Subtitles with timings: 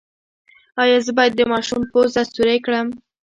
[0.81, 2.87] ایا زه باید د ماشوم پوزه سورۍ کړم؟